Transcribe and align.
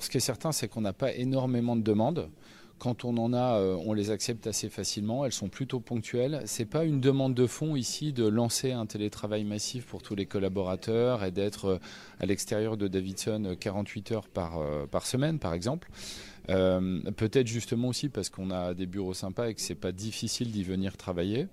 Ce 0.00 0.08
qui 0.08 0.16
est 0.16 0.20
certain, 0.20 0.50
c'est 0.50 0.68
qu'on 0.68 0.80
n'a 0.80 0.92
pas 0.92 1.14
énormément 1.14 1.76
de 1.76 1.82
demandes. 1.82 2.30
Quand 2.78 3.04
on 3.04 3.18
en 3.18 3.34
a, 3.34 3.58
euh, 3.58 3.76
on 3.84 3.92
les 3.92 4.10
accepte 4.10 4.46
assez 4.46 4.70
facilement. 4.70 5.26
Elles 5.26 5.32
sont 5.32 5.50
plutôt 5.50 5.80
ponctuelles. 5.80 6.40
C'est 6.46 6.64
pas 6.64 6.84
une 6.84 6.98
demande 6.98 7.34
de 7.34 7.46
fond 7.46 7.76
ici 7.76 8.14
de 8.14 8.26
lancer 8.26 8.72
un 8.72 8.86
télétravail 8.86 9.44
massif 9.44 9.84
pour 9.84 10.00
tous 10.02 10.14
les 10.14 10.24
collaborateurs 10.24 11.22
et 11.22 11.30
d'être 11.30 11.66
euh, 11.66 11.78
à 12.20 12.24
l'extérieur 12.24 12.78
de 12.78 12.88
Davidson 12.88 13.54
48 13.60 14.12
heures 14.12 14.28
par, 14.28 14.62
par 14.90 15.06
semaine, 15.06 15.38
par 15.38 15.52
exemple. 15.52 15.90
Peut-être 16.46 17.46
justement 17.46 17.88
aussi 17.88 18.08
parce 18.08 18.28
qu'on 18.28 18.50
a 18.50 18.74
des 18.74 18.86
bureaux 18.86 19.14
sympas 19.14 19.50
et 19.50 19.54
que 19.54 19.60
c'est 19.60 19.76
pas 19.76 19.92
difficile 19.92 20.50
d'y 20.50 20.64
venir 20.64 20.96
travailler. 20.96 21.46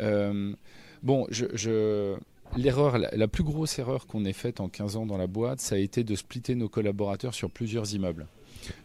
bon, 0.00 1.26
je 1.30 2.16
L'erreur, 2.56 2.98
la, 2.98 3.28
plus 3.28 3.42
grosse 3.42 3.78
erreur 3.78 4.06
qu'on 4.06 4.24
ait 4.24 4.32
faite 4.32 4.60
en 4.60 4.68
15 4.68 4.96
ans 4.96 5.06
dans 5.06 5.16
la 5.16 5.26
boîte, 5.26 5.60
ça 5.60 5.74
a 5.74 5.78
été 5.78 6.04
de 6.04 6.14
splitter 6.14 6.54
nos 6.54 6.68
collaborateurs 6.68 7.34
sur 7.34 7.50
plusieurs 7.50 7.94
immeubles. 7.94 8.26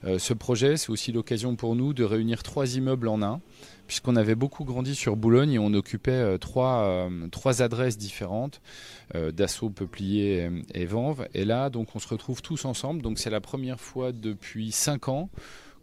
Euh, 0.05 0.19
ce 0.19 0.33
projet, 0.33 0.75
c'est 0.75 0.89
aussi 0.89 1.11
l'occasion 1.11 1.55
pour 1.55 1.75
nous 1.75 1.93
de 1.93 2.03
réunir 2.03 2.43
trois 2.43 2.75
immeubles 2.75 3.07
en 3.07 3.21
un, 3.21 3.41
puisqu'on 3.87 4.15
avait 4.15 4.35
beaucoup 4.35 4.63
grandi 4.63 4.95
sur 4.95 5.15
Boulogne 5.15 5.53
et 5.53 5.59
on 5.59 5.73
occupait 5.73 6.11
euh, 6.11 6.37
trois, 6.37 6.83
euh, 6.83 7.27
trois 7.27 7.61
adresses 7.61 7.97
différentes, 7.97 8.61
Dassault, 9.13 9.69
Peuplier 9.71 10.49
et, 10.73 10.81
et 10.81 10.85
Vanves. 10.85 11.27
Et 11.33 11.45
là, 11.45 11.71
on 11.75 11.99
se 11.99 12.07
retrouve 12.07 12.41
tous 12.41 12.65
ensemble. 12.65 13.01
Donc, 13.01 13.19
c'est 13.19 13.31
la 13.31 13.41
première 13.41 13.79
fois 13.79 14.11
depuis 14.11 14.71
cinq 14.71 15.07
ans 15.07 15.29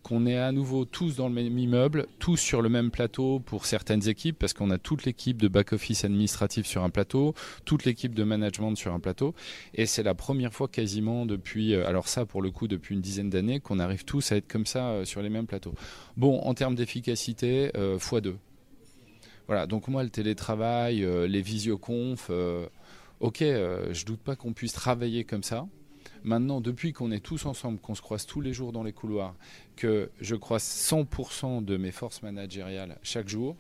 qu'on 0.07 0.25
est 0.25 0.39
à 0.39 0.53
nouveau 0.53 0.85
tous 0.85 1.17
dans 1.17 1.27
le 1.27 1.35
même 1.35 1.59
immeuble, 1.59 2.07
tous 2.21 2.37
sur 2.37 2.63
le 2.63 2.69
même 2.69 2.93
plateau 2.93 3.41
pour 3.41 3.67
certaines 3.67 4.09
équipes, 4.09 4.39
parce 4.39 4.53
qu'on 4.53 4.71
a 4.71 4.79
toute 4.79 5.05
l'équipe 5.05 5.43
de 5.43 5.49
back-office 5.49 6.05
administratif 6.05 6.65
sur 6.65 6.85
un 6.85 6.91
plateau, 6.91 7.35
toute 7.65 7.85
l'équipe 7.85 8.15
de 8.15 8.23
management 8.23 8.77
sur 8.77 8.95
un 8.95 9.01
plateau. 9.01 9.35
Et 9.75 9.85
c'est 9.85 10.05
la 10.05 10.15
première 10.15 10.55
fois 10.55 10.69
quasiment 10.69 11.27
depuis, 11.27 11.75
euh, 11.75 11.89
alors 11.89 12.07
ça 12.07 12.25
pour 12.25 12.41
le 12.41 12.53
coup 12.53 12.69
depuis 12.69 12.95
une 12.95 13.01
dizaine 13.01 13.31
d'années, 13.31 13.59
qu'on 13.59 13.81
arrive 13.81 14.05
tous 14.05 14.31
à 14.31 14.37
être 14.37 14.47
comme 14.47 14.65
ça 14.65 14.91
euh, 14.91 15.05
sur 15.05 15.23
les 15.23 15.29
mêmes 15.29 15.49
plateaux. 15.49 15.75
Bon, 16.17 16.39
en 16.39 16.55
termes 16.55 16.77
d'efficacité, 16.77 17.73
euh, 17.77 17.99
x2. 17.99 18.37
Voilà, 19.49 19.67
donc 19.67 19.89
moi 19.89 20.05
le 20.05 20.11
télétravail, 20.11 21.05
les 21.29 21.43
visioconf, 21.43 22.31
ok, 23.21 23.39
je 23.41 24.05
doute 24.05 24.21
pas 24.21 24.37
qu'on 24.37 24.53
puisse 24.53 24.73
travailler 24.73 25.25
comme 25.25 25.43
ça. 25.43 25.67
Maintenant, 26.27 26.61
depuis 26.61 26.93
qu'on 26.93 27.13
est 27.13 27.21
tous 27.21 27.47
ensemble, 27.47 27.79
qu'on 27.79 27.95
se 27.95 28.03
croise 28.03 28.27
tous 28.27 28.41
les 28.41 28.53
jours 28.53 28.73
dans 28.73 28.83
les 28.83 28.93
couloirs, 28.93 29.37
que 29.77 30.11
je 30.21 30.35
croise 30.35 30.65
100% 30.65 31.65
de 31.65 31.77
mes 31.77 31.93
forces 31.93 32.21
managériales 32.21 32.99
chaque 33.05 33.29
jour, 33.29 33.55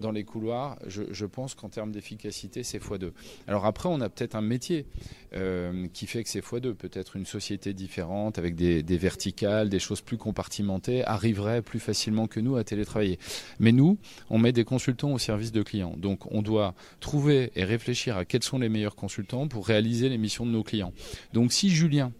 dans 0.00 0.10
les 0.10 0.24
couloirs, 0.24 0.78
je, 0.86 1.26
pense 1.26 1.54
qu'en 1.54 1.68
termes 1.68 1.92
d'efficacité, 1.92 2.62
c'est 2.62 2.82
x2. 2.82 3.12
Alors 3.46 3.66
après, 3.66 3.88
on 3.88 4.00
a 4.00 4.08
peut-être 4.08 4.34
un 4.34 4.40
métier 4.40 4.86
euh, 5.34 5.86
qui 5.92 6.06
fait 6.06 6.22
que 6.22 6.28
c'est 6.28 6.40
x2. 6.40 6.74
Peut-être 6.74 7.16
une 7.16 7.26
société 7.26 7.74
différente, 7.74 8.38
avec 8.38 8.54
des, 8.54 8.82
verticales, 8.82 9.68
des 9.68 9.78
choses 9.78 10.00
plus 10.00 10.16
compartimentées, 10.16 11.04
arriverait 11.04 11.62
plus 11.62 11.80
facilement 11.80 12.26
que 12.26 12.40
nous 12.40 12.56
à 12.56 12.64
télétravailler. 12.64 13.18
Mais 13.58 13.72
nous, 13.72 13.98
on 14.30 14.38
met 14.38 14.52
des 14.52 14.64
consultants 14.64 15.12
au 15.12 15.18
service 15.18 15.52
de 15.52 15.62
clients. 15.62 15.94
Donc 15.96 16.30
on 16.32 16.42
doit 16.42 16.74
trouver 17.00 17.52
et 17.54 17.64
réfléchir 17.64 18.16
à 18.16 18.24
quels 18.24 18.42
sont 18.42 18.58
les 18.58 18.68
meilleurs 18.68 18.96
consultants 18.96 19.48
pour 19.48 19.66
réaliser 19.66 20.08
les 20.08 20.18
missions 20.18 20.46
de 20.46 20.50
nos 20.50 20.62
clients. 20.62 20.92
Donc 21.32 21.52
si 21.52 21.70
Julien 21.70 22.12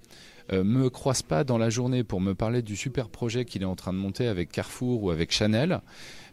me 0.53 0.89
croise 0.89 1.23
pas 1.23 1.45
dans 1.45 1.59
la 1.59 1.71
journée 1.71 2.03
pour 2.05 2.21
me 2.21 2.35
parler 2.35 2.63
du 2.63 2.77
super 2.77 3.09
projet 3.09 3.45
qu'il 3.45 3.63
est 3.63 3.67
en 3.67 3.77
train 3.77 3.93
de 3.93 3.99
monter 3.99 4.27
avec 4.27 4.51
Carrefour 4.51 5.03
ou 5.03 5.11
avec 5.11 5.31
Chanel, 5.33 5.81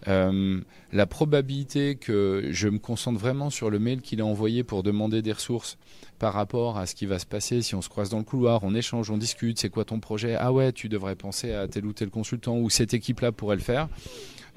euh, 0.08 0.62
la 0.92 1.06
probabilité 1.06 1.96
que 1.96 2.50
je 2.52 2.68
me 2.70 2.80
concentre 2.80 3.20
vraiment 3.20 3.50
sur 3.50 3.70
le 3.70 3.80
mail 3.80 4.02
qu'il 4.02 4.22
a 4.22 4.26
envoyé 4.26 4.64
pour 4.64 4.84
demander 4.84 5.22
des 5.22 5.32
ressources 5.32 5.78
par 6.20 6.34
rapport 6.34 6.78
à 6.78 6.86
ce 6.86 6.96
qui 6.96 7.06
va 7.06 7.20
se 7.20 7.26
passer 7.26 7.62
si 7.62 7.76
on 7.76 7.82
se 7.82 7.90
croise 7.90 8.10
dans 8.10 8.20
le 8.20 8.24
couloir, 8.24 8.64
on 8.64 8.74
échange, 8.76 9.10
on 9.10 9.18
discute, 9.18 9.60
c'est 9.60 9.70
quoi 9.70 9.86
ton 9.86 10.00
projet? 10.00 10.36
Ah 10.36 10.52
ouais, 10.52 10.72
tu 10.72 10.90
devrais 10.90 11.16
penser 11.16 11.54
à 11.54 11.68
tel 11.68 11.86
ou 11.86 11.94
tel 11.94 12.10
consultant 12.10 12.58
ou 12.58 12.70
cette 12.70 12.94
équipe-là 12.94 13.32
pourrait 13.32 13.56
le 13.56 13.62
faire, 13.62 13.90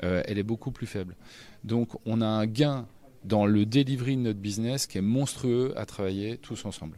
euh, 0.05 0.23
elle 0.27 0.39
est 0.39 0.45
beaucoup 0.45 0.71
plus 0.71 0.87
faible. 0.87 1.17
Donc 1.65 1.89
on 2.07 2.21
a 2.21 2.27
un 2.27 2.47
gain 2.47 2.87
dans 3.25 3.47
le 3.47 3.67
delivery 3.67 4.17
de 4.17 4.23
notre 4.23 4.39
business 4.39 4.87
qui 4.87 4.99
est 4.99 5.03
monstrueux 5.03 5.75
à 5.77 5.85
travailler 5.85 6.39
tous 6.39 6.65
ensemble. 6.65 6.97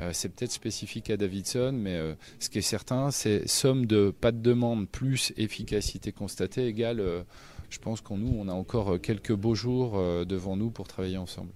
Euh, 0.00 0.10
c'est 0.12 0.28
peut-être 0.28 0.52
spécifique 0.52 1.10
à 1.10 1.16
Davidson, 1.16 1.72
mais 1.72 1.94
euh, 1.94 2.14
ce 2.40 2.48
qui 2.48 2.58
est 2.58 2.62
certain, 2.62 3.10
c'est 3.10 3.46
somme 3.48 3.86
de 3.86 4.10
pas 4.10 4.32
de 4.32 4.38
demande 4.38 4.88
plus 4.88 5.32
efficacité 5.36 6.12
constatée 6.12 6.66
égale, 6.66 7.00
euh, 7.00 7.22
je 7.70 7.78
pense 7.78 8.00
qu'en 8.00 8.16
nous, 8.16 8.34
on 8.36 8.48
a 8.48 8.52
encore 8.52 9.00
quelques 9.00 9.32
beaux 9.32 9.54
jours 9.54 10.00
devant 10.26 10.56
nous 10.56 10.70
pour 10.70 10.86
travailler 10.86 11.16
ensemble. 11.16 11.50